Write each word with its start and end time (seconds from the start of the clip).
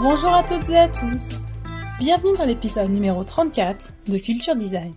Bonjour 0.00 0.34
à 0.34 0.42
toutes 0.42 0.68
et 0.68 0.76
à 0.76 0.88
tous. 0.88 1.38
Bienvenue 1.98 2.36
dans 2.36 2.44
l'épisode 2.44 2.90
numéro 2.90 3.24
34 3.24 3.90
de 4.08 4.18
Culture 4.18 4.56
Design. 4.56 4.94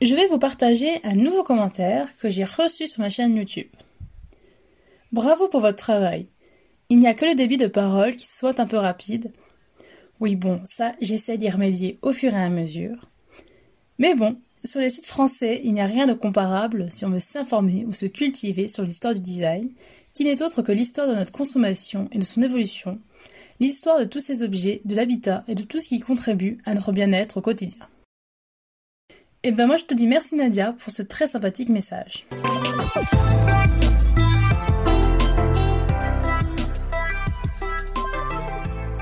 Je 0.00 0.14
vais 0.14 0.26
vous 0.26 0.38
partager 0.38 1.00
un 1.04 1.16
nouveau 1.16 1.42
commentaire 1.42 2.08
que 2.18 2.30
j'ai 2.30 2.44
reçu 2.44 2.86
sur 2.86 3.00
ma 3.00 3.10
chaîne 3.10 3.36
YouTube. 3.36 3.68
Bravo 5.10 5.48
pour 5.48 5.60
votre 5.60 5.78
travail. 5.78 6.28
Il 6.90 6.98
n'y 6.98 7.08
a 7.08 7.14
que 7.14 7.24
le 7.24 7.34
débit 7.34 7.56
de 7.56 7.66
parole 7.66 8.14
qui 8.14 8.26
soit 8.26 8.60
un 8.60 8.66
peu 8.66 8.76
rapide. 8.76 9.32
Oui 10.20 10.36
bon, 10.36 10.60
ça 10.64 10.92
j'essaie 11.00 11.38
d'y 11.38 11.50
remédier 11.50 11.98
au 12.02 12.12
fur 12.12 12.32
et 12.34 12.42
à 12.42 12.50
mesure. 12.50 13.08
Mais 13.98 14.14
bon, 14.14 14.36
sur 14.64 14.80
les 14.80 14.90
sites 14.90 15.06
français, 15.06 15.60
il 15.62 15.74
n'y 15.74 15.80
a 15.80 15.86
rien 15.86 16.06
de 16.06 16.14
comparable 16.14 16.90
si 16.90 17.04
on 17.04 17.10
veut 17.10 17.20
s'informer 17.20 17.84
ou 17.86 17.92
se 17.92 18.06
cultiver 18.06 18.66
sur 18.66 18.82
l'histoire 18.82 19.14
du 19.14 19.20
design, 19.20 19.70
qui 20.14 20.24
n'est 20.24 20.42
autre 20.42 20.62
que 20.62 20.72
l'histoire 20.72 21.06
de 21.06 21.14
notre 21.14 21.32
consommation 21.32 22.08
et 22.12 22.18
de 22.18 22.24
son 22.24 22.40
évolution, 22.40 22.98
l'histoire 23.60 23.98
de 23.98 24.04
tous 24.04 24.20
ces 24.20 24.42
objets, 24.42 24.80
de 24.84 24.94
l'habitat 24.94 25.44
et 25.48 25.54
de 25.54 25.62
tout 25.62 25.80
ce 25.80 25.88
qui 25.88 26.00
contribue 26.00 26.58
à 26.64 26.72
notre 26.72 26.92
bien-être 26.92 27.38
au 27.38 27.40
quotidien. 27.40 27.86
Et 29.42 29.48
eh 29.48 29.52
ben 29.52 29.66
moi 29.66 29.76
je 29.76 29.84
te 29.84 29.92
dis 29.92 30.06
merci 30.06 30.36
Nadia 30.36 30.74
pour 30.78 30.90
ce 30.90 31.02
très 31.02 31.26
sympathique 31.26 31.68
message. 31.68 32.26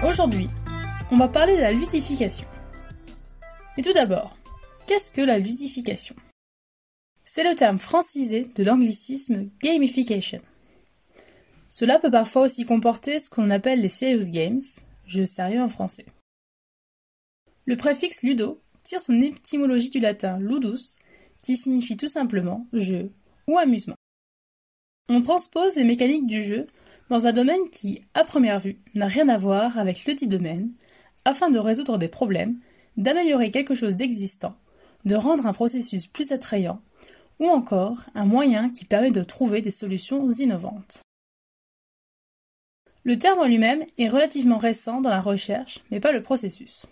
Aujourd'hui, 0.04 0.48
on 1.12 1.16
va 1.16 1.28
parler 1.28 1.54
de 1.54 1.60
la 1.60 1.70
ludification. 1.70 2.48
Mais 3.76 3.84
tout 3.84 3.92
d'abord, 3.92 4.36
Qu'est-ce 4.86 5.12
que 5.12 5.20
la 5.20 5.38
ludification? 5.38 6.16
C'est 7.24 7.48
le 7.48 7.54
terme 7.54 7.78
francisé 7.78 8.50
de 8.56 8.64
l'anglicisme 8.64 9.48
gamification. 9.62 10.40
Cela 11.68 12.00
peut 12.00 12.10
parfois 12.10 12.42
aussi 12.42 12.66
comporter 12.66 13.20
ce 13.20 13.30
qu'on 13.30 13.50
appelle 13.50 13.80
les 13.80 13.88
serious 13.88 14.30
games, 14.30 14.60
jeux 15.06 15.24
sérieux 15.24 15.62
en 15.62 15.68
français. 15.68 16.06
Le 17.64 17.76
préfixe 17.76 18.24
ludo 18.24 18.60
tire 18.82 19.00
son 19.00 19.20
étymologie 19.20 19.90
du 19.90 20.00
latin 20.00 20.40
ludus, 20.40 20.96
qui 21.44 21.56
signifie 21.56 21.96
tout 21.96 22.08
simplement 22.08 22.66
jeu 22.72 23.12
ou 23.46 23.58
amusement. 23.58 23.96
On 25.08 25.20
transpose 25.20 25.76
les 25.76 25.84
mécaniques 25.84 26.26
du 26.26 26.42
jeu 26.42 26.66
dans 27.08 27.28
un 27.28 27.32
domaine 27.32 27.70
qui, 27.70 28.02
à 28.14 28.24
première 28.24 28.58
vue, 28.58 28.80
n'a 28.94 29.06
rien 29.06 29.28
à 29.28 29.38
voir 29.38 29.78
avec 29.78 30.04
le 30.06 30.14
dit 30.14 30.26
domaine, 30.26 30.72
afin 31.24 31.50
de 31.50 31.58
résoudre 31.60 31.98
des 31.98 32.08
problèmes, 32.08 32.58
d'améliorer 32.96 33.52
quelque 33.52 33.74
chose 33.74 33.96
d'existant 33.96 34.56
de 35.04 35.14
rendre 35.14 35.46
un 35.46 35.52
processus 35.52 36.06
plus 36.06 36.32
attrayant, 36.32 36.80
ou 37.38 37.46
encore 37.46 38.04
un 38.14 38.24
moyen 38.24 38.70
qui 38.70 38.84
permet 38.84 39.10
de 39.10 39.22
trouver 39.22 39.60
des 39.60 39.70
solutions 39.70 40.28
innovantes. 40.28 41.02
Le 43.04 43.18
terme 43.18 43.40
en 43.40 43.46
lui-même 43.46 43.84
est 43.98 44.08
relativement 44.08 44.58
récent 44.58 45.00
dans 45.00 45.10
la 45.10 45.20
recherche, 45.20 45.80
mais 45.90 45.98
pas 45.98 46.12
le 46.12 46.22
processus. 46.22 46.86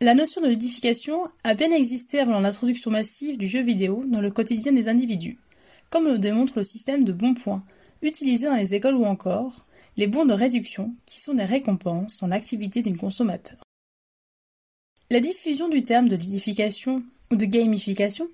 La 0.00 0.14
notion 0.14 0.40
de 0.40 0.48
ludification 0.48 1.28
a 1.44 1.54
bien 1.54 1.70
existé 1.70 2.18
avant 2.18 2.40
l'introduction 2.40 2.90
massive 2.90 3.38
du 3.38 3.46
jeu 3.46 3.62
vidéo 3.62 4.02
dans 4.06 4.20
le 4.20 4.32
quotidien 4.32 4.72
des 4.72 4.88
individus, 4.88 5.38
comme 5.90 6.08
le 6.08 6.18
démontre 6.18 6.54
le 6.56 6.64
système 6.64 7.04
de 7.04 7.12
bons 7.12 7.34
points 7.34 7.64
utilisé 8.02 8.46
dans 8.46 8.56
les 8.56 8.74
écoles 8.74 8.96
ou 8.96 9.04
encore 9.04 9.64
les 9.96 10.08
bons 10.08 10.24
de 10.24 10.34
réduction 10.34 10.94
qui 11.06 11.20
sont 11.20 11.34
des 11.34 11.44
récompenses 11.44 12.18
dans 12.20 12.26
l'activité 12.26 12.82
du 12.82 12.96
consommateur. 12.96 13.58
La 15.10 15.20
diffusion 15.20 15.68
du 15.68 15.82
terme 15.82 16.08
de 16.08 16.16
ludification 16.16 17.02
ou 17.30 17.36
de 17.36 17.44
gamification 17.44 18.26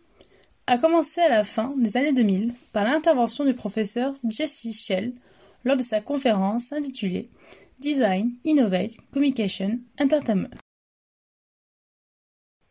a 0.68 0.78
commencé 0.78 1.20
à 1.20 1.28
la 1.28 1.42
fin 1.42 1.74
des 1.76 1.96
années 1.96 2.12
2000 2.12 2.54
par 2.72 2.84
l'intervention 2.84 3.44
du 3.44 3.54
professeur 3.54 4.14
Jesse 4.28 4.68
Shell 4.72 5.12
lors 5.64 5.76
de 5.76 5.82
sa 5.82 6.00
conférence 6.00 6.72
intitulée 6.72 7.28
Design, 7.80 8.32
Innovate, 8.44 8.98
Communication, 9.10 9.80
Entertainment. 10.00 10.50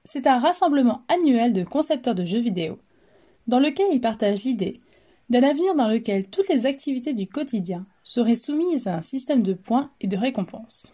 C'est 0.05 0.27
un 0.27 0.39
rassemblement 0.39 1.03
annuel 1.09 1.51
de 1.51 1.65
concepteurs 1.65 2.15
de 2.15 2.23
jeux 2.23 2.39
vidéo 2.39 2.79
dans 3.47 3.59
lequel 3.59 3.87
il 3.91 3.99
partage 3.99 4.43
l'idée 4.43 4.79
d'un 5.29 5.43
avenir 5.43 5.75
dans 5.75 5.89
lequel 5.89 6.27
toutes 6.29 6.47
les 6.47 6.65
activités 6.65 7.13
du 7.13 7.27
quotidien 7.27 7.85
seraient 8.05 8.35
soumises 8.35 8.87
à 8.87 8.95
un 8.95 9.01
système 9.01 9.43
de 9.43 9.53
points 9.53 9.91
et 9.99 10.07
de 10.07 10.17
récompenses. 10.17 10.93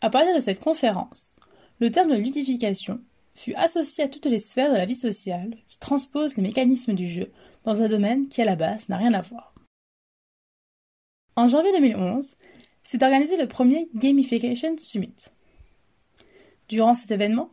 À 0.00 0.10
partir 0.10 0.34
de 0.34 0.40
cette 0.40 0.60
conférence, 0.60 1.35
le 1.80 1.90
terme 1.90 2.10
de 2.10 2.16
ludification 2.16 3.00
fut 3.34 3.54
associé 3.54 4.04
à 4.04 4.08
toutes 4.08 4.26
les 4.26 4.38
sphères 4.38 4.72
de 4.72 4.78
la 4.78 4.86
vie 4.86 4.94
sociale 4.94 5.56
qui 5.66 5.78
transposent 5.78 6.36
les 6.36 6.42
mécanismes 6.42 6.94
du 6.94 7.06
jeu 7.06 7.30
dans 7.64 7.82
un 7.82 7.88
domaine 7.88 8.28
qui 8.28 8.40
à 8.40 8.44
la 8.44 8.56
base 8.56 8.88
n'a 8.88 8.96
rien 8.96 9.12
à 9.12 9.20
voir. 9.20 9.54
En 11.36 11.48
janvier 11.48 11.72
2011, 11.72 12.36
s'est 12.82 13.02
organisé 13.02 13.36
le 13.36 13.48
premier 13.48 13.88
Gamification 13.94 14.76
Summit. 14.78 15.26
Durant 16.68 16.94
cet 16.94 17.10
événement, 17.10 17.50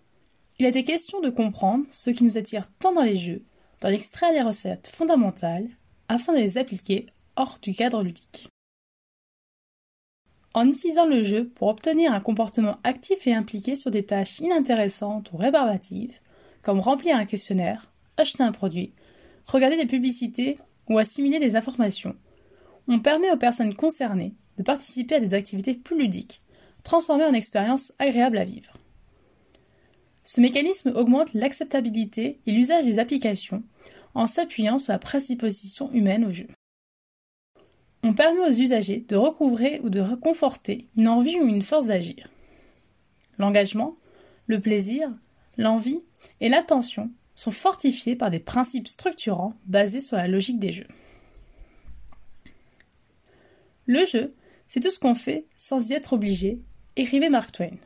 il 0.60 0.66
a 0.66 0.70
été 0.70 0.84
question 0.84 1.20
de 1.20 1.30
comprendre 1.30 1.86
ce 1.92 2.12
qui 2.12 2.24
nous 2.24 2.38
attire 2.38 2.72
tant 2.80 2.94
dans 2.94 3.02
les 3.02 3.18
jeux, 3.18 3.44
d'en 3.82 3.90
extraire 3.90 4.32
les 4.32 4.42
recettes 4.42 4.88
fondamentales 4.94 5.68
afin 6.08 6.34
de 6.34 6.38
les 6.38 6.58
appliquer 6.58 7.08
hors 7.36 7.58
du 7.62 7.74
cadre 7.74 8.04
ludique. 8.04 8.48
En 10.54 10.68
utilisant 10.68 11.06
le 11.06 11.24
jeu 11.24 11.50
pour 11.56 11.68
obtenir 11.68 12.14
un 12.14 12.20
comportement 12.20 12.78
actif 12.84 13.26
et 13.26 13.34
impliqué 13.34 13.76
sur 13.76 13.90
des 13.90 14.06
tâches 14.06 14.40
inintéressantes 14.40 15.32
ou 15.32 15.38
rébarbatives, 15.38 16.14
comme 16.62 16.80
remplir 16.80 17.16
un 17.16 17.26
questionnaire, 17.26 17.92
acheter 18.18 18.44
un 18.44 18.52
produit, 18.52 18.94
regarder 19.46 19.78
des 19.78 19.88
publicités 19.88 20.60
ou 20.90 21.00
assimiler 21.00 21.40
des 21.40 21.56
informations, 21.56 22.16
on 22.88 23.00
permet 23.00 23.32
aux 23.32 23.38
personnes 23.38 23.74
concernées 23.74 24.36
de 24.58 24.64
participer 24.64 25.16
à 25.16 25.20
des 25.20 25.34
activités 25.34 25.74
plus 25.74 25.98
ludiques, 25.98 26.42
transformées 26.84 27.26
en 27.26 27.34
expériences 27.34 27.94
agréables 27.98 28.38
à 28.38 28.46
vivre. 28.46 28.74
Ce 30.24 30.40
mécanisme 30.40 30.94
augmente 30.96 31.34
l'acceptabilité 31.34 32.40
et 32.46 32.52
l'usage 32.52 32.86
des 32.86 33.00
applications 33.00 33.64
en 34.14 34.28
s'appuyant 34.28 34.78
sur 34.78 34.94
la 34.94 35.00
prédisposition 35.00 35.92
humaine 35.92 36.26
au 36.26 36.30
jeu. 36.30 36.48
On 38.04 38.14
permet 38.14 38.42
aux 38.42 38.52
usagers 38.52 39.06
de 39.08 39.16
recouvrer 39.16 39.80
ou 39.82 39.90
de 39.90 40.02
reconforter 40.02 40.88
une 40.98 41.08
envie 41.08 41.40
ou 41.40 41.48
une 41.48 41.62
force 41.62 41.86
d'agir. 41.86 42.28
L'engagement, 43.38 43.96
le 44.48 44.60
plaisir, 44.60 45.10
l'envie 45.58 46.02
et 46.42 46.50
l'attention 46.50 47.10
sont 47.36 47.52
fortifiés 47.52 48.18
par 48.18 48.30
des 48.30 48.40
principes 48.40 48.90
structurants 48.90 49.56
basés 49.66 50.02
sur 50.02 50.18
la 50.18 50.28
logique 50.28 50.60
des 50.60 50.74
jeux. 50.74 50.88
Le 53.86 54.04
jeu, 54.06 54.34
c'est 54.68 54.82
tout 54.82 54.92
ce 54.92 55.00
qu'on 55.00 55.16
fait 55.16 55.46
sans 55.56 55.90
y 55.90 55.94
être 55.94 56.14
obligé, 56.14 56.60
écrivait 56.96 57.30
Mark 57.30 57.52
Twain. 57.54 57.78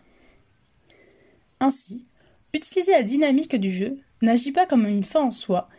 Ainsi, 1.60 2.06
utiliser 2.54 2.92
la 2.92 3.04
dynamique 3.04 3.56
du 3.56 3.72
jeu 3.72 4.00
n'agit 4.22 4.52
pas 4.52 4.66
comme 4.66 4.88
une 4.88 5.04
fin 5.04 5.22
en 5.22 5.32
soi, 5.32 5.70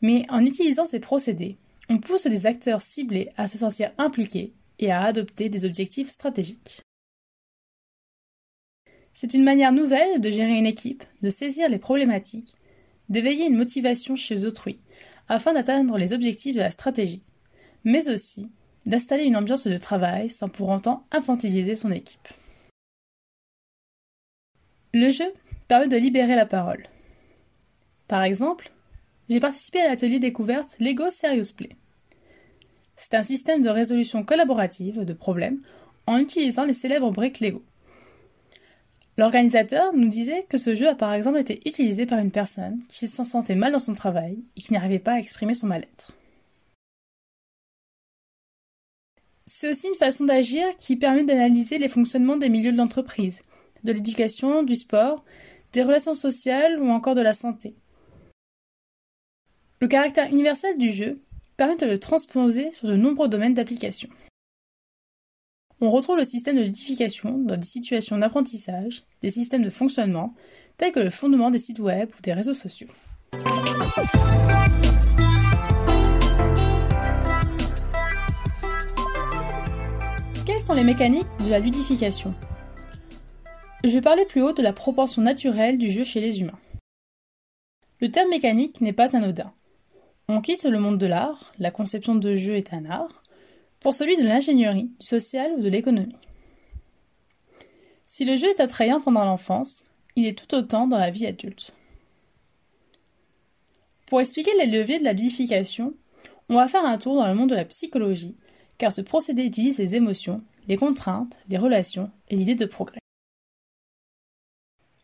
mais 0.00 0.24
en 0.30 0.44
utilisant 0.44 0.86
ces 0.86 1.00
procédés, 1.00 1.58
on 1.88 1.98
pousse 1.98 2.26
des 2.26 2.46
acteurs 2.46 2.80
ciblés 2.80 3.30
à 3.36 3.46
se 3.46 3.58
sentir 3.58 3.92
impliqués 3.98 4.52
et 4.78 4.90
à 4.90 5.02
adopter 5.02 5.48
des 5.48 5.64
objectifs 5.64 6.08
stratégiques. 6.08 6.82
C'est 9.14 9.34
une 9.34 9.44
manière 9.44 9.72
nouvelle 9.72 10.20
de 10.20 10.30
gérer 10.30 10.56
une 10.56 10.66
équipe, 10.66 11.04
de 11.20 11.30
saisir 11.30 11.68
les 11.68 11.78
problématiques, 11.78 12.54
d'éveiller 13.08 13.46
une 13.46 13.56
motivation 13.56 14.16
chez 14.16 14.44
autrui, 14.44 14.80
afin 15.28 15.52
d'atteindre 15.52 15.98
les 15.98 16.12
objectifs 16.12 16.56
de 16.56 16.60
la 16.60 16.70
stratégie, 16.70 17.22
mais 17.84 18.08
aussi 18.08 18.50
d'installer 18.86 19.24
une 19.24 19.36
ambiance 19.36 19.66
de 19.66 19.76
travail 19.76 20.30
sans 20.30 20.48
pour 20.48 20.70
autant 20.70 21.06
infantiliser 21.12 21.74
son 21.74 21.92
équipe. 21.92 22.28
Le 24.94 25.10
jeu 25.10 25.32
permet 25.68 25.88
de 25.88 25.96
libérer 25.96 26.34
la 26.34 26.46
parole. 26.46 26.88
Par 28.08 28.22
exemple, 28.24 28.72
j'ai 29.32 29.40
participé 29.40 29.80
à 29.80 29.88
l'atelier 29.88 30.18
découverte 30.18 30.76
Lego 30.78 31.08
Serious 31.08 31.54
Play. 31.56 31.70
C'est 32.96 33.14
un 33.14 33.22
système 33.22 33.62
de 33.62 33.70
résolution 33.70 34.24
collaborative 34.24 35.04
de 35.04 35.12
problèmes 35.14 35.62
en 36.06 36.18
utilisant 36.18 36.64
les 36.64 36.74
célèbres 36.74 37.10
briques 37.10 37.40
Lego. 37.40 37.62
L'organisateur 39.16 39.94
nous 39.94 40.08
disait 40.08 40.42
que 40.48 40.58
ce 40.58 40.74
jeu 40.74 40.88
a 40.88 40.94
par 40.94 41.14
exemple 41.14 41.38
été 41.38 41.60
utilisé 41.66 42.04
par 42.04 42.18
une 42.18 42.30
personne 42.30 42.82
qui 42.88 43.08
se 43.08 43.24
sentait 43.24 43.54
mal 43.54 43.72
dans 43.72 43.78
son 43.78 43.94
travail 43.94 44.38
et 44.56 44.60
qui 44.60 44.72
n'arrivait 44.72 44.98
pas 44.98 45.12
à 45.12 45.18
exprimer 45.18 45.54
son 45.54 45.66
mal-être. 45.66 46.12
C'est 49.46 49.68
aussi 49.68 49.88
une 49.88 49.94
façon 49.94 50.24
d'agir 50.24 50.64
qui 50.78 50.96
permet 50.96 51.24
d'analyser 51.24 51.78
les 51.78 51.88
fonctionnements 51.88 52.36
des 52.36 52.48
milieux 52.48 52.72
de 52.72 52.76
l'entreprise, 52.76 53.42
de 53.84 53.92
l'éducation, 53.92 54.62
du 54.62 54.76
sport, 54.76 55.24
des 55.72 55.82
relations 55.82 56.14
sociales 56.14 56.80
ou 56.80 56.88
encore 56.90 57.14
de 57.14 57.22
la 57.22 57.32
santé. 57.32 57.74
Le 59.82 59.88
caractère 59.88 60.30
universel 60.30 60.78
du 60.78 60.90
jeu 60.90 61.20
permet 61.56 61.74
de 61.74 61.86
le 61.86 61.98
transposer 61.98 62.72
sur 62.72 62.86
de 62.86 62.94
nombreux 62.94 63.26
domaines 63.26 63.54
d'application. 63.54 64.08
On 65.80 65.90
retrouve 65.90 66.18
le 66.18 66.24
système 66.24 66.54
de 66.54 66.62
ludification 66.62 67.36
dans 67.36 67.56
des 67.56 67.66
situations 67.66 68.16
d'apprentissage, 68.16 69.02
des 69.22 69.30
systèmes 69.30 69.64
de 69.64 69.70
fonctionnement, 69.70 70.34
tels 70.76 70.92
que 70.92 71.00
le 71.00 71.10
fondement 71.10 71.50
des 71.50 71.58
sites 71.58 71.80
web 71.80 72.10
ou 72.16 72.22
des 72.22 72.32
réseaux 72.32 72.54
sociaux. 72.54 72.86
Quelles 80.46 80.60
sont 80.60 80.74
les 80.74 80.84
mécaniques 80.84 81.26
de 81.44 81.50
la 81.50 81.58
ludification? 81.58 82.32
Je 83.82 83.98
parlais 83.98 84.26
plus 84.26 84.42
haut 84.42 84.52
de 84.52 84.62
la 84.62 84.72
proportion 84.72 85.22
naturelle 85.22 85.76
du 85.76 85.90
jeu 85.90 86.04
chez 86.04 86.20
les 86.20 86.40
humains. 86.40 86.60
Le 87.98 88.12
terme 88.12 88.30
mécanique 88.30 88.80
n'est 88.80 88.92
pas 88.92 89.16
anodin. 89.16 89.52
On 90.34 90.40
quitte 90.40 90.64
le 90.64 90.78
monde 90.78 90.96
de 90.96 91.04
l'art, 91.04 91.52
la 91.58 91.70
conception 91.70 92.14
de 92.14 92.34
jeu 92.34 92.56
est 92.56 92.72
un 92.72 92.86
art, 92.86 93.22
pour 93.80 93.92
celui 93.92 94.16
de 94.16 94.22
l'ingénierie, 94.22 94.90
du 94.98 95.06
social 95.06 95.52
ou 95.58 95.60
de 95.60 95.68
l'économie. 95.68 96.16
Si 98.06 98.24
le 98.24 98.36
jeu 98.36 98.48
est 98.48 98.60
attrayant 98.60 98.98
pendant 98.98 99.26
l'enfance, 99.26 99.84
il 100.16 100.24
est 100.24 100.38
tout 100.38 100.54
autant 100.54 100.86
dans 100.86 100.96
la 100.96 101.10
vie 101.10 101.26
adulte. 101.26 101.74
Pour 104.06 104.22
expliquer 104.22 104.52
les 104.56 104.70
leviers 104.70 105.00
de 105.00 105.04
la 105.04 105.12
ludification, 105.12 105.92
on 106.48 106.54
va 106.54 106.66
faire 106.66 106.86
un 106.86 106.96
tour 106.96 107.16
dans 107.16 107.28
le 107.28 107.34
monde 107.34 107.50
de 107.50 107.54
la 107.54 107.66
psychologie, 107.66 108.34
car 108.78 108.90
ce 108.90 109.02
procédé 109.02 109.44
utilise 109.44 109.76
les 109.76 109.96
émotions, 109.96 110.42
les 110.66 110.78
contraintes, 110.78 111.36
les 111.50 111.58
relations 111.58 112.10
et 112.30 112.36
l'idée 112.36 112.54
de 112.54 112.64
progrès. 112.64 113.00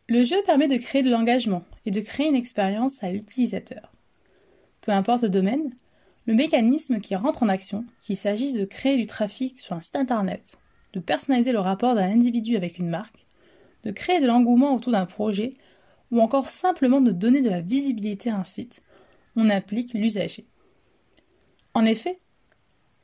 Le 0.08 0.22
jeu 0.22 0.42
permet 0.46 0.68
de 0.68 0.78
créer 0.78 1.02
de 1.02 1.10
l'engagement 1.10 1.64
et 1.84 1.90
de 1.90 2.00
créer 2.00 2.28
une 2.28 2.34
expérience 2.34 3.04
à 3.04 3.10
l'utilisateur. 3.10 3.92
Peu 4.88 4.94
importe 4.94 5.24
le 5.24 5.28
domaine, 5.28 5.74
le 6.24 6.32
mécanisme 6.32 6.98
qui 6.98 7.14
rentre 7.14 7.42
en 7.42 7.50
action, 7.50 7.84
qu'il 8.00 8.16
s'agisse 8.16 8.54
de 8.54 8.64
créer 8.64 8.96
du 8.96 9.06
trafic 9.06 9.60
sur 9.60 9.76
un 9.76 9.80
site 9.80 9.96
internet, 9.96 10.56
de 10.94 11.00
personnaliser 11.00 11.52
le 11.52 11.58
rapport 11.58 11.94
d'un 11.94 12.08
individu 12.08 12.56
avec 12.56 12.78
une 12.78 12.88
marque, 12.88 13.26
de 13.84 13.90
créer 13.90 14.18
de 14.18 14.26
l'engouement 14.26 14.74
autour 14.74 14.92
d'un 14.92 15.04
projet, 15.04 15.50
ou 16.10 16.22
encore 16.22 16.46
simplement 16.46 17.02
de 17.02 17.10
donner 17.10 17.42
de 17.42 17.50
la 17.50 17.60
visibilité 17.60 18.30
à 18.30 18.38
un 18.38 18.44
site, 18.44 18.80
on 19.36 19.50
applique 19.50 19.92
l'usager. 19.92 20.46
En 21.74 21.84
effet, 21.84 22.16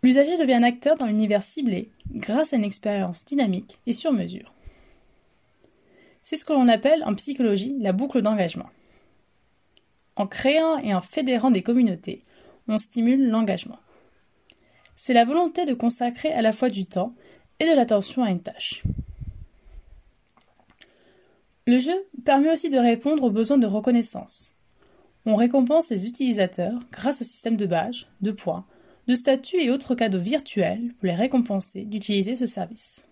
l'usager 0.02 0.38
devient 0.38 0.64
acteur 0.64 0.96
dans 0.96 1.04
l'univers 1.04 1.42
ciblé 1.42 1.90
grâce 2.12 2.54
à 2.54 2.56
une 2.56 2.64
expérience 2.64 3.26
dynamique 3.26 3.78
et 3.86 3.92
sur 3.92 4.14
mesure. 4.14 4.54
C'est 6.22 6.36
ce 6.36 6.46
que 6.46 6.54
l'on 6.54 6.68
appelle 6.68 7.04
en 7.04 7.14
psychologie 7.14 7.76
la 7.78 7.92
boucle 7.92 8.22
d'engagement. 8.22 8.70
En 10.16 10.26
créant 10.26 10.78
et 10.78 10.94
en 10.94 11.00
fédérant 11.00 11.50
des 11.50 11.62
communautés, 11.62 12.22
on 12.68 12.78
stimule 12.78 13.28
l'engagement. 13.28 13.78
C'est 14.96 15.12
la 15.12 15.24
volonté 15.24 15.64
de 15.64 15.74
consacrer 15.74 16.32
à 16.32 16.42
la 16.42 16.52
fois 16.52 16.70
du 16.70 16.86
temps 16.86 17.14
et 17.58 17.68
de 17.68 17.74
l'attention 17.74 18.22
à 18.22 18.30
une 18.30 18.42
tâche. 18.42 18.82
Le 21.66 21.78
jeu 21.78 21.94
permet 22.24 22.52
aussi 22.52 22.68
de 22.68 22.78
répondre 22.78 23.24
aux 23.24 23.30
besoins 23.30 23.58
de 23.58 23.66
reconnaissance. 23.66 24.54
On 25.26 25.34
récompense 25.34 25.90
les 25.90 26.06
utilisateurs 26.06 26.78
grâce 26.92 27.22
au 27.22 27.24
système 27.24 27.56
de 27.56 27.66
badges, 27.66 28.06
de 28.20 28.30
points, 28.30 28.66
de 29.08 29.14
statuts 29.14 29.62
et 29.62 29.70
autres 29.70 29.94
cadeaux 29.94 30.18
virtuels 30.18 30.94
pour 30.98 31.06
les 31.06 31.14
récompenser 31.14 31.84
d'utiliser 31.84 32.36
ce 32.36 32.46
service. 32.46 33.08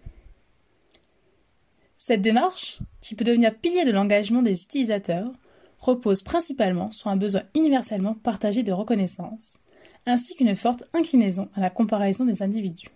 Cette 1.96 2.20
démarche, 2.20 2.80
qui 3.00 3.14
peut 3.14 3.24
devenir 3.24 3.54
pilier 3.54 3.84
de 3.84 3.90
l'engagement 3.90 4.42
des 4.42 4.62
utilisateurs, 4.62 5.32
repose 5.82 6.22
principalement 6.22 6.92
sur 6.92 7.08
un 7.08 7.16
besoin 7.16 7.42
universellement 7.54 8.14
partagé 8.14 8.62
de 8.62 8.72
reconnaissance, 8.72 9.58
ainsi 10.06 10.34
qu'une 10.36 10.56
forte 10.56 10.84
inclinaison 10.94 11.48
à 11.54 11.60
la 11.60 11.70
comparaison 11.70 12.24
des 12.24 12.42
individus. 12.42 12.88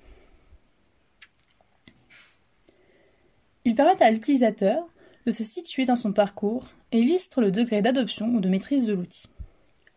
Ils 3.64 3.74
permettent 3.74 4.02
à 4.02 4.10
l'utilisateur 4.10 4.86
de 5.26 5.32
se 5.32 5.42
situer 5.42 5.84
dans 5.84 5.96
son 5.96 6.12
parcours 6.12 6.66
et 6.92 7.00
illustrent 7.00 7.40
le 7.40 7.50
degré 7.50 7.82
d'adoption 7.82 8.28
ou 8.28 8.40
de 8.40 8.48
maîtrise 8.48 8.86
de 8.86 8.94
l'outil. 8.94 9.26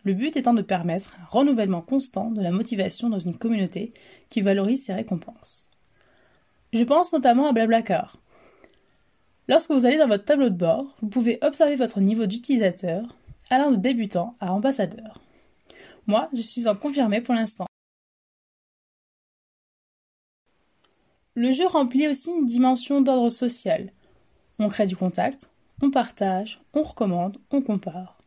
Le 0.03 0.13
but 0.13 0.35
étant 0.35 0.55
de 0.55 0.63
permettre 0.63 1.15
un 1.21 1.25
renouvellement 1.25 1.81
constant 1.81 2.31
de 2.31 2.41
la 2.41 2.51
motivation 2.51 3.09
dans 3.09 3.19
une 3.19 3.37
communauté 3.37 3.93
qui 4.29 4.41
valorise 4.41 4.85
ses 4.85 4.93
récompenses. 4.93 5.69
Je 6.73 6.83
pense 6.83 7.13
notamment 7.13 7.47
à 7.47 7.53
Blablacar, 7.53 8.17
Lorsque 9.49 9.71
vous 9.71 9.87
allez 9.87 9.97
dans 9.97 10.07
votre 10.07 10.25
tableau 10.25 10.49
de 10.49 10.55
bord, 10.55 10.93
vous 11.01 11.07
pouvez 11.07 11.39
observer 11.41 11.75
votre 11.75 12.01
niveau 12.01 12.27
d'utilisateur, 12.27 13.17
allant 13.49 13.71
de 13.71 13.77
débutant 13.77 14.35
à 14.39 14.53
ambassadeur. 14.53 15.19
Moi, 16.05 16.29
je 16.33 16.41
suis 16.41 16.67
en 16.67 16.75
confirmé 16.75 17.19
pour 17.19 17.33
l'instant. 17.33 17.65
Le 21.33 21.49
jeu 21.49 21.65
remplit 21.65 22.07
aussi 22.07 22.29
une 22.29 22.45
dimension 22.45 23.01
d'ordre 23.01 23.29
social. 23.29 23.91
On 24.59 24.69
crée 24.69 24.85
du 24.85 24.95
contact, 24.95 25.49
on 25.81 25.89
partage, 25.89 26.61
on 26.75 26.83
recommande, 26.83 27.39
on 27.49 27.63
compare. 27.63 28.19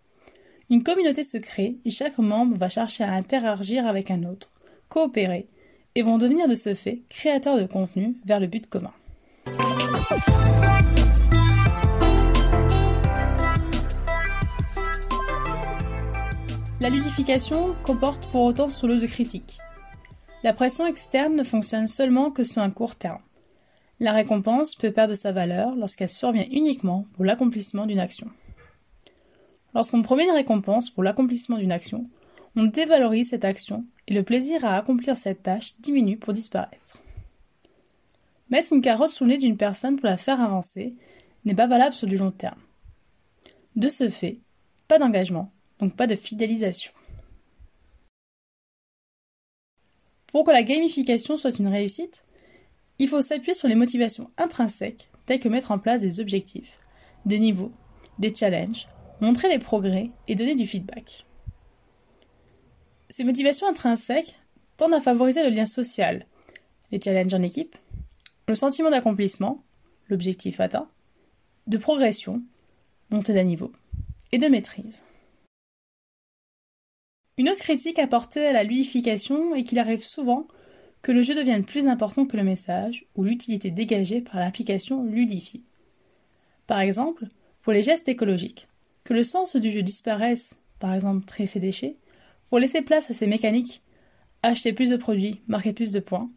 Une 0.71 0.83
communauté 0.83 1.23
se 1.23 1.39
crée 1.39 1.77
et 1.85 1.91
chaque 1.91 2.19
membre 2.19 2.57
va 2.57 2.69
chercher 2.69 3.05
à 3.05 3.13
interagir 3.13 3.87
avec 3.87 4.11
un 4.11 4.25
autre, 4.25 4.51
coopérer, 4.89 5.47
et 5.95 6.03
vont 6.03 6.19
devenir 6.19 6.49
de 6.49 6.57
ce 6.57 6.75
fait 6.75 7.03
créateurs 7.09 7.61
de 7.61 7.67
contenu 7.67 8.17
vers 8.25 8.41
le 8.41 8.49
but 8.49 8.67
commun. 8.67 8.95
La 16.81 16.91
ludification 16.91 17.77
comporte 17.85 18.29
pour 18.33 18.43
autant 18.43 18.67
son 18.67 18.89
lot 18.89 18.99
de 18.99 19.07
critiques. 19.07 19.59
La 20.43 20.53
pression 20.53 20.85
externe 20.85 21.37
ne 21.37 21.45
fonctionne 21.45 21.87
seulement 21.87 22.33
que 22.33 22.43
sur 22.43 22.61
un 22.61 22.71
court 22.71 22.97
terme. 22.97 23.21
La 24.01 24.13
récompense 24.13 24.75
peut 24.75 24.91
perdre 24.91 25.15
sa 25.15 25.31
valeur 25.31 25.77
lorsqu'elle 25.77 26.09
survient 26.09 26.47
uniquement 26.51 27.07
pour 27.15 27.25
l'accomplissement 27.25 27.87
d'une 27.87 28.01
action. 28.01 28.27
Lorsqu'on 29.75 30.03
promet 30.03 30.25
une 30.25 30.35
récompense 30.35 30.91
pour 30.91 31.05
l'accomplissement 31.05 31.59
d'une 31.59 31.71
action, 31.71 32.05
on 32.57 32.65
dévalorise 32.65 33.31
cette 33.31 33.45
action 33.45 33.85
et 34.09 34.15
le 34.15 34.25
plaisir 34.25 34.65
à 34.65 34.77
accomplir 34.77 35.17
cette 35.17 35.45
tâche 35.45 35.79
diminue 35.81 36.19
pour 36.19 36.33
disparaître. 36.33 37.02
Mettre 38.53 38.75
une 38.75 38.83
carotte 38.83 39.09
sous 39.09 39.25
le 39.25 39.31
nez 39.31 39.39
d'une 39.39 39.57
personne 39.57 39.97
pour 39.97 40.11
la 40.11 40.19
faire 40.19 40.39
avancer 40.39 40.95
n'est 41.47 41.55
pas 41.55 41.67
valable 41.67 41.95
sur 41.95 42.07
du 42.07 42.19
long 42.19 42.31
terme. 42.31 42.61
De 43.77 43.89
ce 43.89 44.11
fait, 44.11 44.41
pas 44.89 44.99
d'engagement, 44.99 45.51
donc 45.79 45.97
pas 45.97 46.07
de 46.07 46.15
fidélisation. 46.15 46.93
Pour 50.27 50.45
que 50.45 50.51
la 50.51 50.63
gamification 50.63 51.39
soit 51.39 51.59
une 51.59 51.69
réussite, 51.69 52.27
il 52.99 53.09
faut 53.09 53.23
s'appuyer 53.23 53.55
sur 53.55 53.69
les 53.69 53.75
motivations 53.75 54.31
intrinsèques 54.37 55.09
telles 55.25 55.41
que 55.41 55.49
mettre 55.49 55.71
en 55.71 55.79
place 55.79 56.03
des 56.03 56.21
objectifs, 56.21 56.77
des 57.25 57.39
niveaux, 57.39 57.73
des 58.19 58.35
challenges, 58.35 58.87
montrer 59.23 59.49
les 59.49 59.61
progrès 59.61 60.11
et 60.29 60.35
donner 60.35 60.57
du 60.57 60.67
feedback. 60.67 61.25
Ces 63.09 63.25
motivations 63.25 63.67
intrinsèques 63.67 64.37
tendent 64.77 64.93
à 64.93 65.01
favoriser 65.01 65.43
le 65.43 65.57
lien 65.57 65.65
social, 65.65 66.27
les 66.91 67.01
challenges 67.01 67.33
en 67.33 67.41
équipe, 67.41 67.77
le 68.53 68.57
sentiment 68.57 68.91
d'accomplissement, 68.91 69.65
l'objectif 70.09 70.61
atteint, 70.61 70.87
de 71.69 71.79
progression, 71.79 72.43
montée 73.09 73.33
d'un 73.33 73.45
niveau, 73.45 73.73
et 74.31 74.37
de 74.37 74.47
maîtrise. 74.47 75.03
Une 77.39 77.49
autre 77.49 77.61
critique 77.61 77.99
apportée 77.99 78.45
à 78.45 78.53
la 78.53 78.63
ludification 78.63 79.55
est 79.55 79.63
qu'il 79.63 79.79
arrive 79.79 80.03
souvent 80.05 80.49
que 81.01 81.13
le 81.13 81.23
jeu 81.23 81.35
devienne 81.35 81.65
plus 81.65 81.87
important 81.87 82.27
que 82.27 82.37
le 82.37 82.45
message 82.45 83.07
ou 83.15 83.25
l'utilité 83.25 83.71
dégagée 83.71 84.21
par 84.21 84.39
l'application 84.39 85.03
ludifiée. 85.03 85.63
Par 86.67 86.81
exemple, 86.81 87.29
pour 87.63 87.73
les 87.73 87.81
gestes 87.81 88.11
écologiques, 88.11 88.69
que 89.05 89.15
le 89.15 89.23
sens 89.23 89.57
du 89.57 89.71
jeu 89.71 89.83
disparaisse, 89.83 90.61
par 90.79 90.93
exemple 90.93 91.25
trier 91.25 91.47
ses 91.47 91.59
déchets, 91.59 91.97
pour 92.51 92.59
laisser 92.59 92.83
place 92.83 93.11
à 93.11 93.15
ces 93.15 93.27
mécaniques 93.27 93.83
acheter 94.43 94.75
plus 94.75 94.91
de 94.91 94.99
produits, 94.99 95.41
marquer 95.47 95.73
plus 95.73 95.91
de 95.91 96.01
points, 96.01 96.31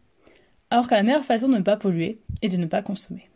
alors 0.70 0.88
que 0.88 0.94
la 0.94 1.02
meilleure 1.02 1.24
façon 1.24 1.48
de 1.48 1.56
ne 1.56 1.62
pas 1.62 1.76
polluer 1.76 2.18
est 2.42 2.48
de 2.48 2.56
ne 2.56 2.66
pas 2.66 2.82
consommer. 2.82 3.28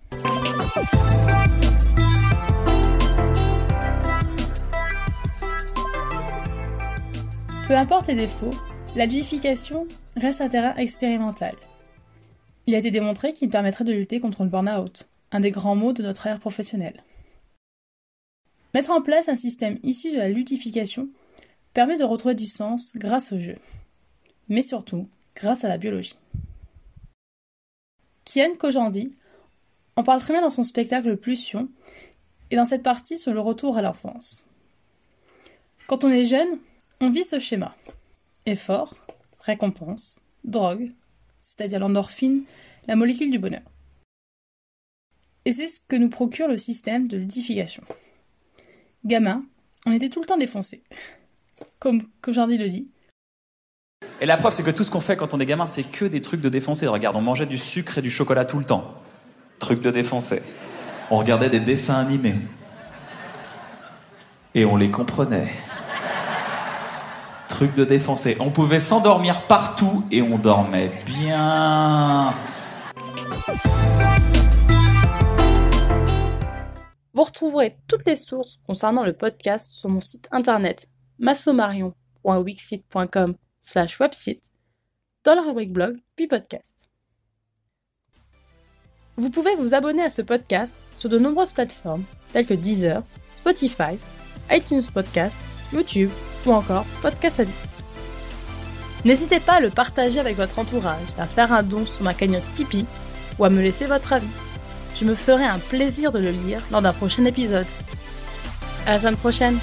Peu 7.66 7.76
importe 7.76 8.08
les 8.08 8.16
défauts, 8.16 8.50
la 8.96 9.06
ludification 9.06 9.86
reste 10.16 10.40
un 10.40 10.48
terrain 10.48 10.74
expérimental. 10.74 11.54
Il 12.66 12.74
a 12.74 12.78
été 12.78 12.90
démontré 12.90 13.32
qu'il 13.32 13.48
permettrait 13.48 13.84
de 13.84 13.92
lutter 13.92 14.18
contre 14.18 14.42
le 14.42 14.48
burn-out, 14.48 15.06
un 15.30 15.40
des 15.40 15.52
grands 15.52 15.76
maux 15.76 15.92
de 15.92 16.02
notre 16.02 16.26
ère 16.26 16.40
professionnelle. 16.40 17.04
Mettre 18.74 18.90
en 18.90 19.02
place 19.02 19.28
un 19.28 19.36
système 19.36 19.78
issu 19.82 20.10
de 20.10 20.16
la 20.16 20.28
ludification 20.28 21.08
permet 21.72 21.96
de 21.96 22.04
retrouver 22.04 22.34
du 22.34 22.46
sens 22.46 22.96
grâce 22.96 23.32
au 23.32 23.38
jeu, 23.38 23.56
mais 24.48 24.62
surtout 24.62 25.08
grâce 25.36 25.64
à 25.64 25.68
la 25.68 25.78
biologie. 25.78 26.16
Kian 28.30 28.54
Kojandi 28.54 29.10
en 29.96 30.04
parle 30.04 30.20
très 30.20 30.32
bien 30.32 30.42
dans 30.42 30.50
son 30.50 30.62
spectacle 30.62 31.16
Pulsion 31.16 31.68
et 32.52 32.56
dans 32.56 32.64
cette 32.64 32.84
partie 32.84 33.18
sur 33.18 33.34
le 33.34 33.40
retour 33.40 33.76
à 33.76 33.82
l'enfance. 33.82 34.46
Quand 35.88 36.04
on 36.04 36.10
est 36.10 36.24
jeune, 36.24 36.60
on 37.00 37.10
vit 37.10 37.24
ce 37.24 37.40
schéma. 37.40 37.74
Effort, 38.46 38.94
récompense, 39.40 40.20
drogue, 40.44 40.92
c'est-à-dire 41.40 41.80
l'endorphine, 41.80 42.44
la 42.86 42.94
molécule 42.94 43.32
du 43.32 43.40
bonheur. 43.40 43.62
Et 45.44 45.52
c'est 45.52 45.66
ce 45.66 45.80
que 45.80 45.96
nous 45.96 46.10
procure 46.10 46.46
le 46.46 46.58
système 46.58 47.08
de 47.08 47.16
ludification. 47.16 47.82
Gamin, 49.04 49.44
on 49.86 49.92
était 49.92 50.08
tout 50.08 50.20
le 50.20 50.26
temps 50.26 50.38
défoncé. 50.38 50.84
Comme 51.80 52.06
Jordi 52.28 52.58
le 52.58 52.68
dit. 52.68 52.90
Et 54.22 54.26
la 54.26 54.36
preuve, 54.36 54.52
c'est 54.52 54.62
que 54.62 54.70
tout 54.70 54.84
ce 54.84 54.90
qu'on 54.90 55.00
fait 55.00 55.16
quand 55.16 55.32
on 55.32 55.40
est 55.40 55.46
gamin, 55.46 55.64
c'est 55.64 55.82
que 55.82 56.04
des 56.04 56.20
trucs 56.20 56.42
de 56.42 56.50
défoncer. 56.50 56.86
Regarde, 56.86 57.16
on 57.16 57.22
mangeait 57.22 57.46
du 57.46 57.56
sucre 57.56 57.96
et 57.96 58.02
du 58.02 58.10
chocolat 58.10 58.44
tout 58.44 58.58
le 58.58 58.66
temps. 58.66 58.92
Truc 59.58 59.80
de 59.80 59.90
défoncer. 59.90 60.42
On 61.10 61.16
regardait 61.16 61.48
des 61.48 61.60
dessins 61.60 61.94
animés. 61.94 62.34
Et 64.54 64.66
on 64.66 64.76
les 64.76 64.90
comprenait. 64.90 65.50
Truc 67.48 67.74
de 67.74 67.86
défoncer. 67.86 68.36
On 68.40 68.50
pouvait 68.50 68.80
s'endormir 68.80 69.46
partout 69.46 70.04
et 70.10 70.20
on 70.20 70.36
dormait 70.36 70.92
bien. 71.06 72.34
Vous 77.14 77.22
retrouverez 77.22 77.78
toutes 77.88 78.04
les 78.04 78.16
sources 78.16 78.60
concernant 78.66 79.04
le 79.04 79.14
podcast 79.14 79.72
sur 79.72 79.88
mon 79.88 80.02
site 80.02 80.28
internet 80.30 80.88
massomarion.wixit.com 81.18 83.36
slash 83.60 84.00
website 84.00 84.50
dans 85.24 85.34
la 85.34 85.42
rubrique 85.42 85.72
blog 85.72 85.98
puis 86.16 86.26
podcast. 86.26 86.90
Vous 89.16 89.30
pouvez 89.30 89.54
vous 89.56 89.74
abonner 89.74 90.02
à 90.02 90.10
ce 90.10 90.22
podcast 90.22 90.86
sur 90.94 91.08
de 91.10 91.18
nombreuses 91.18 91.52
plateformes 91.52 92.04
telles 92.32 92.46
que 92.46 92.54
Deezer, 92.54 93.02
Spotify, 93.32 93.98
iTunes 94.50 94.82
Podcast, 94.92 95.38
YouTube 95.72 96.10
ou 96.46 96.52
encore 96.52 96.86
Podcast 97.02 97.40
Addict. 97.40 97.84
N'hésitez 99.04 99.40
pas 99.40 99.54
à 99.54 99.60
le 99.60 99.70
partager 99.70 100.20
avec 100.20 100.36
votre 100.36 100.58
entourage, 100.58 101.08
à 101.18 101.26
faire 101.26 101.52
un 101.52 101.62
don 101.62 101.86
sur 101.86 102.04
ma 102.04 102.14
cagnotte 102.14 102.50
Tipeee 102.52 102.86
ou 103.38 103.44
à 103.44 103.50
me 103.50 103.62
laisser 103.62 103.86
votre 103.86 104.12
avis. 104.12 104.26
Je 104.94 105.04
me 105.04 105.14
ferai 105.14 105.44
un 105.44 105.58
plaisir 105.58 106.12
de 106.12 106.18
le 106.18 106.30
lire 106.30 106.62
lors 106.70 106.82
d'un 106.82 106.92
prochain 106.92 107.24
épisode. 107.24 107.66
À 108.86 108.92
la 108.92 108.98
semaine 108.98 109.16
prochaine! 109.16 109.58